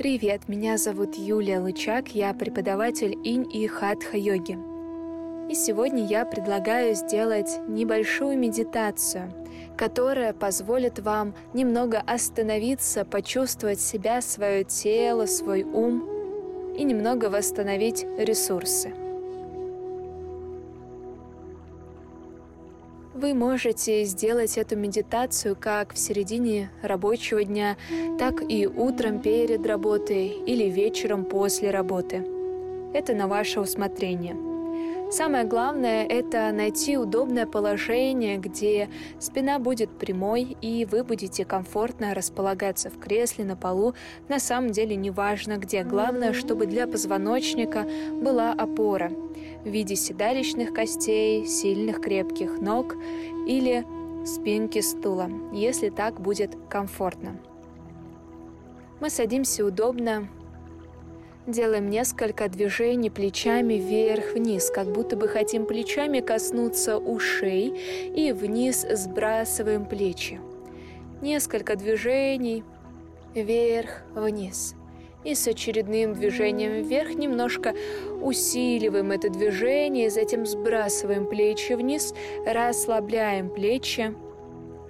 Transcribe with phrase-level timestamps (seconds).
[0.00, 4.58] Привет, меня зовут Юлия Лычак, я преподаватель инь и хатха-йоги.
[5.50, 9.30] И сегодня я предлагаю сделать небольшую медитацию,
[9.76, 16.08] которая позволит вам немного остановиться, почувствовать себя, свое тело, свой ум
[16.78, 18.94] и немного восстановить ресурсы.
[23.12, 27.76] Вы можете сделать эту медитацию как в середине рабочего дня,
[28.18, 32.24] так и утром перед работой или вечером после работы.
[32.94, 34.49] Это на ваше усмотрение.
[35.10, 38.88] Самое главное– это найти удобное положение, где
[39.18, 43.94] спина будет прямой и вы будете комфортно располагаться в кресле, на полу.
[44.28, 45.82] На самом деле не важно где.
[45.82, 47.86] Главное, чтобы для позвоночника
[48.22, 49.10] была опора–
[49.64, 52.96] в виде седалищных костей, сильных крепких ног
[53.46, 53.84] или
[54.24, 57.36] спинки стула, если так будет комфортно.
[59.00, 60.28] Мы садимся удобно,
[61.46, 67.78] делаем несколько движений плечами вверх-вниз, как будто бы хотим плечами коснуться ушей
[68.14, 70.40] и вниз сбрасываем плечи.
[71.20, 72.64] Несколько движений
[73.34, 74.74] вверх-вниз–
[75.24, 77.74] и с очередным движением вверх немножко
[78.20, 82.14] усиливаем это движение, затем сбрасываем плечи вниз,
[82.46, 84.14] расслабляем плечи,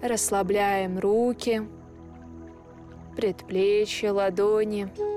[0.03, 1.63] расслабляем руки,
[3.17, 5.10] предплечья, ладони.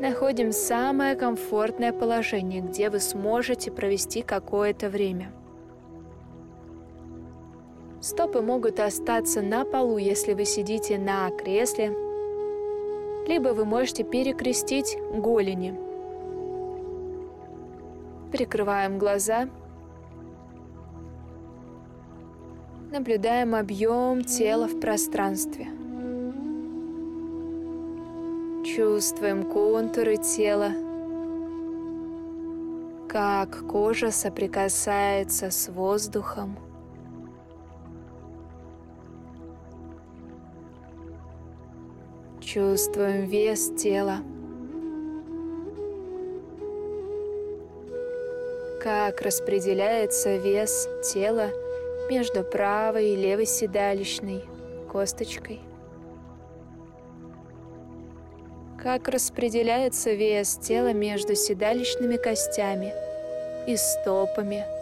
[0.00, 5.32] Находим самое комфортное положение, где вы сможете провести какое-то время.
[8.00, 11.92] Стопы могут остаться на полу, если вы сидите на кресле–
[13.26, 15.74] либо вы можете перекрестить голени.
[18.30, 19.48] Прикрываем глаза.
[22.90, 25.66] Наблюдаем объем тела в пространстве.
[28.76, 30.72] Чувствуем контуры тела,
[33.08, 36.58] как кожа соприкасается с воздухом–
[42.46, 44.18] Чувствуем вес тела.
[48.80, 51.50] Как распределяется вес тела
[52.08, 54.44] между правой и левой седалищной
[54.92, 55.60] косточкой.
[58.86, 62.94] Как распределяется вес тела между седалищными костями
[63.66, 64.64] и стопами–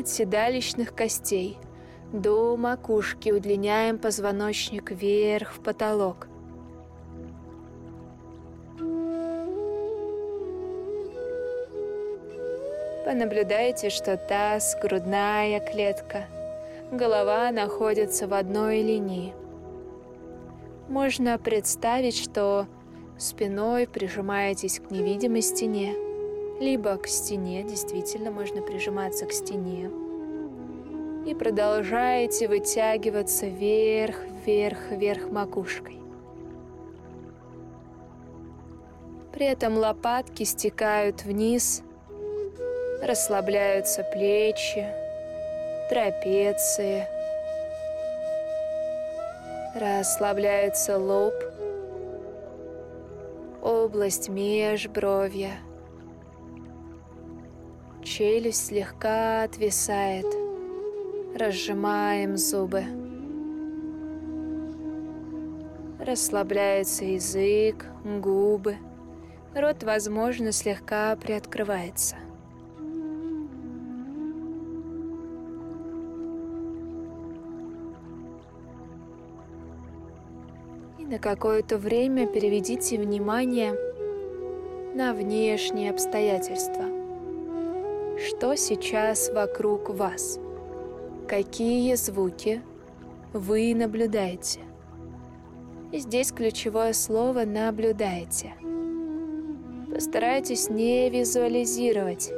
[0.00, 1.58] от седалищных костей
[2.14, 6.26] до макушки удлиняем позвоночник вверх в потолок.
[13.04, 16.24] Понаблюдайте, что таз, грудная клетка,
[16.96, 19.34] голова находятся в одной линии.
[20.88, 22.66] Можно представить, что
[23.18, 25.94] спиной прижимаетесь к невидимой стене,
[26.60, 29.90] либо к стене, действительно можно прижиматься к стене,
[31.26, 35.98] и продолжаете вытягиваться вверх, вверх, вверх макушкой.
[39.32, 41.82] При этом лопатки стекают вниз,
[43.02, 45.03] расслабляются плечи,
[45.94, 47.06] трапеции,
[49.76, 51.34] расслабляется лоб,
[53.62, 55.52] область межбровья,
[58.02, 60.26] челюсть слегка отвисает–
[61.36, 62.84] Разжимаем зубы.
[65.98, 68.76] Расслабляется язык, губы.
[69.52, 72.14] Рот, возможно, слегка приоткрывается.
[81.14, 83.72] На какое-то время переведите внимание
[84.96, 86.86] на внешние обстоятельства.
[88.18, 90.40] Что сейчас вокруг вас?
[91.28, 92.62] Какие звуки
[93.32, 94.58] вы наблюдаете?
[95.92, 98.54] И здесь ключевое слово «наблюдаете».
[99.94, 102.32] Постарайтесь не визуализировать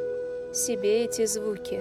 [0.52, 1.80] себе эти звуки.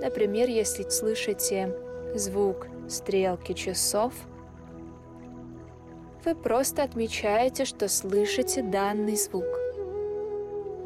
[0.00, 1.74] Например, если слышите
[2.14, 4.12] звук стрелки часов,
[6.24, 9.46] вы просто отмечаете, что слышите данный звук,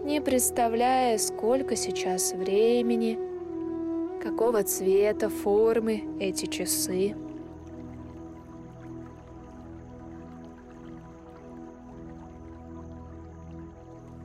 [0.05, 3.19] не представляя, сколько сейчас времени–
[4.25, 7.15] какого цвета, формы эти часы.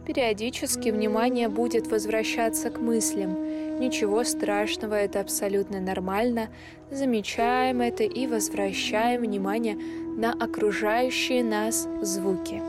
[0.07, 3.38] Периодически внимание будет возвращаться к мыслям,
[3.80, 6.50] Ничего страшного, это абсолютно нормально.
[6.92, 9.78] Замечаем это и возвращаем внимание
[10.18, 12.62] на окружающие нас звуки.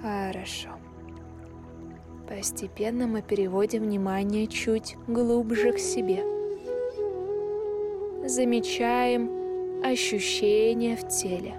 [0.00, 0.70] Хорошо.
[2.28, 6.22] Постепенно мы переводим внимание чуть глубже к себе.
[8.24, 9.39] Замечаем
[9.84, 11.54] ощущения в теле.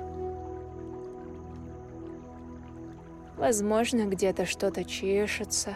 [3.38, 5.76] Возможно, где-то что-то чешется,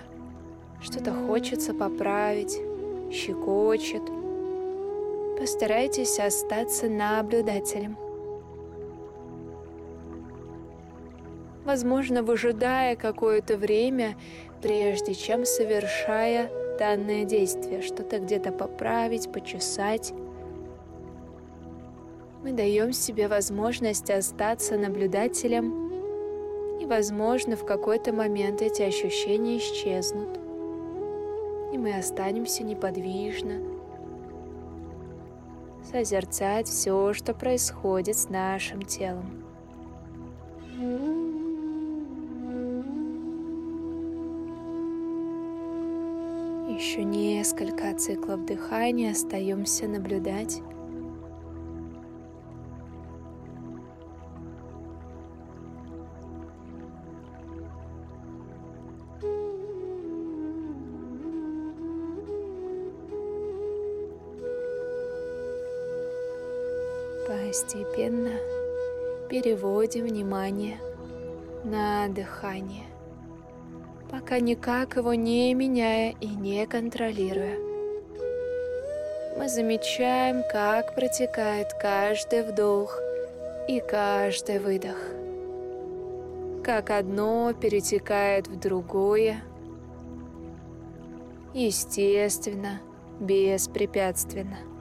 [0.81, 2.59] что-то хочется поправить,
[3.12, 4.03] щекочет.
[5.39, 7.97] Постарайтесь остаться наблюдателем.
[11.65, 14.15] Возможно, выжидая какое-то время,
[14.62, 20.13] прежде чем совершая данное действие, что-то где-то поправить, почесать,
[22.45, 25.89] мы даем себе возможность остаться наблюдателем,
[26.80, 30.38] и, возможно, в какой-то момент эти ощущения исчезнут,
[31.74, 33.62] и мы останемся неподвижно,
[35.92, 39.44] созерцать все, что происходит с нашим телом.
[46.69, 50.62] Еще несколько циклов дыхания остаемся наблюдать.
[67.27, 68.33] Постепенно
[69.31, 70.77] переводим внимание
[71.63, 72.86] на дыхание,
[74.12, 77.57] пока никак его не меняя и не контролируя.
[79.38, 83.00] Мы замечаем, как протекает каждый вдох
[83.68, 84.98] и каждый выдох,
[86.63, 89.42] как одно перетекает в другое,
[91.56, 92.81] естественно,
[93.19, 94.75] беспрепятственно.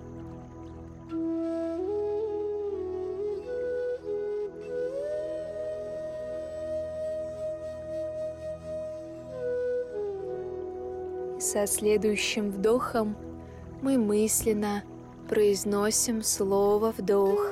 [11.55, 13.15] Со следующим вдохом
[13.81, 14.83] мы мысленно
[15.29, 17.47] произносим слово «вдох».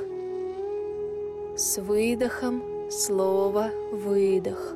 [1.56, 4.74] С выдохом слово «выдох».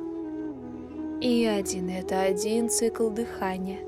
[1.19, 3.79] И один— это один цикл дыхания.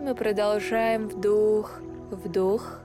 [0.00, 1.78] Мы продолжаем вдох,
[2.10, 2.80] вдох,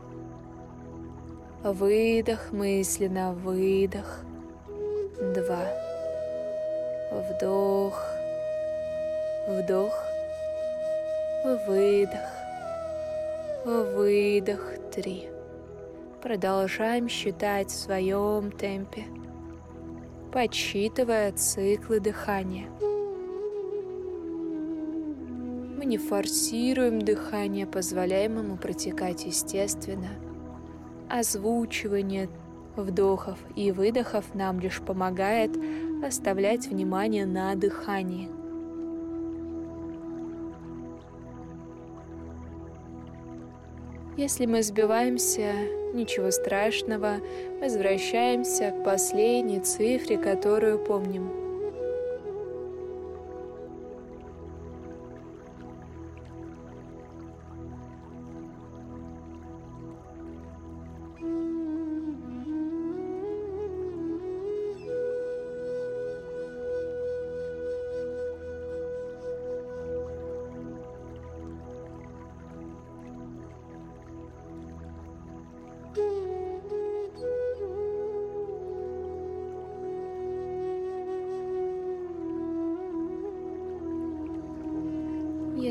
[1.64, 4.20] выдох, мысленно выдох,
[5.18, 5.66] два,
[7.12, 8.00] вдох,
[9.50, 10.11] вдох,
[11.44, 12.30] Выдох.
[13.66, 14.62] Выдох.
[14.92, 15.28] Три.
[16.22, 19.06] Продолжаем считать в своем темпе,
[20.32, 22.68] подсчитывая циклы дыхания.
[25.78, 30.10] Мы не форсируем дыхание, позволяем ему протекать естественно.
[31.10, 32.30] Озвучивание
[32.76, 35.58] вдохов и выдохов нам лишь помогает
[36.06, 38.30] оставлять внимание на дыхании–
[44.22, 45.52] Если мы сбиваемся,
[45.96, 47.22] ничего страшного,
[47.60, 51.41] возвращаемся к последней цифре, которую помним.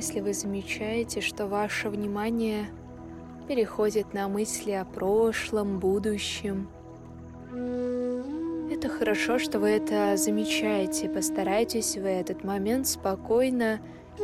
[0.01, 2.71] Если вы замечаете, что ваше внимание
[3.47, 6.69] переходит на мысли о прошлом, будущем,
[8.73, 11.11] это хорошо, что вы это замечаете.
[11.11, 13.79] Постарайтесь в этот момент спокойно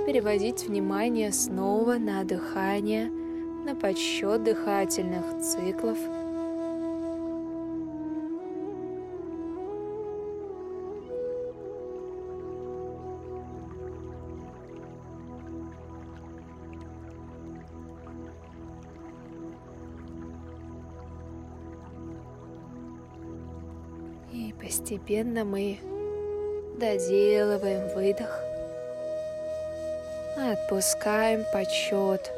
[0.07, 5.99] переводить внимание снова на дыхание, на подсчет дыхательных циклов–
[24.61, 25.79] Постепенно мы
[26.79, 28.41] доделываем выдох,
[30.37, 32.33] отпускаем подсчет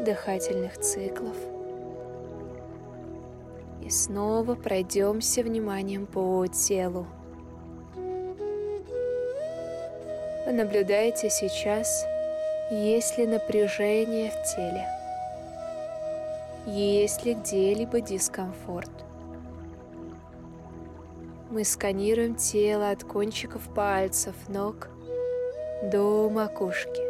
[0.00, 1.36] дыхательных циклов.
[3.82, 7.06] И снова пройдемся вниманием по телу.
[10.46, 12.06] Наблюдайте сейчас,
[12.70, 14.86] есть ли напряжение в теле,
[16.66, 18.90] есть ли где-либо дискомфорт.
[21.50, 24.88] Мы сканируем тело от кончиков пальцев ног
[25.82, 27.02] до макушки.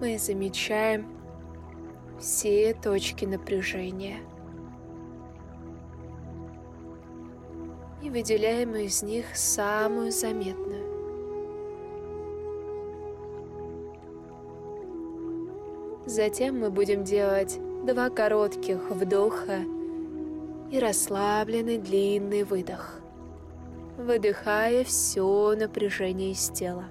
[0.00, 1.06] Мы замечаем
[2.18, 4.18] все точки напряжения–
[8.06, 10.86] и выделяем из них самую заметную.
[16.06, 19.60] Затем мы будем делать два коротких вдоха
[20.72, 22.98] и расслабленный длинный выдох,
[23.96, 26.86] выдыхая все напряжение из тела.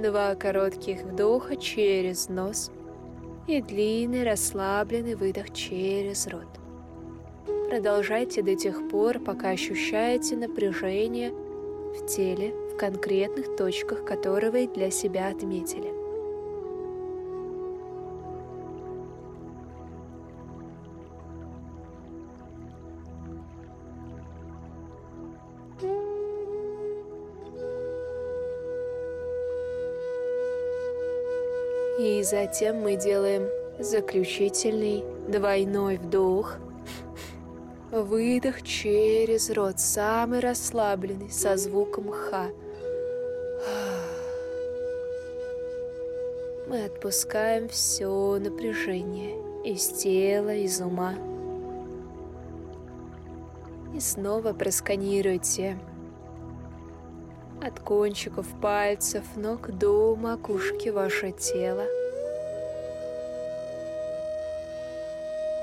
[0.00, 2.70] Два коротких вдоха через нос
[3.48, 6.46] и длинный расслабленный выдох через рот.
[7.68, 14.90] Продолжайте до тех пор, пока ощущаете напряжение в теле в конкретных точках, которые вы для
[14.90, 15.92] себя отметили.
[32.00, 33.46] И затем мы делаем
[33.78, 36.56] заключительный двойной вдох.
[37.90, 42.48] Выдох через рот, самый расслабленный, со звуком ха.
[46.68, 51.14] Мы отпускаем все напряжение из тела, из ума.
[53.94, 55.78] И снова просканируйте
[57.62, 61.84] от кончиков пальцев ног до макушки ваше тело.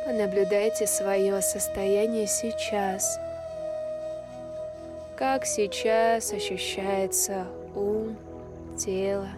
[0.06, 3.20] Понаблюдайте свое состояние сейчас.
[5.18, 8.16] Как сейчас ощущается ум,
[8.78, 9.30] тело.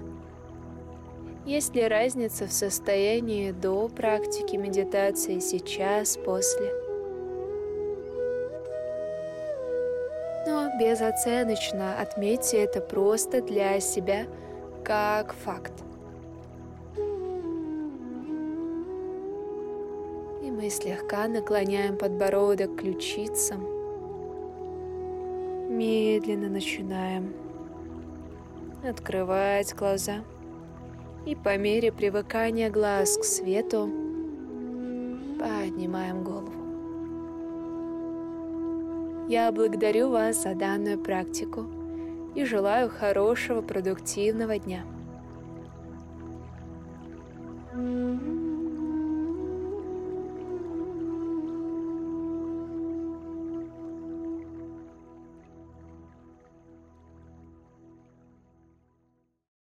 [1.46, 6.88] Есть ли разница в состоянии до практики медитации сейчас, после?
[10.78, 14.26] безоценочно отметьте это просто для себя
[14.84, 15.74] как факт.
[20.58, 23.62] Мы слегка наклоняем подбородок к ключицам.
[25.70, 27.32] Медленно начинаем
[28.84, 30.24] открывать глаза.
[31.28, 33.88] И по мере привыкания глаз к свету
[35.38, 36.52] поднимаем голову.
[39.30, 41.68] Я благодарю вас за данную практику
[42.34, 44.86] и желаю хорошего продуктивного дня.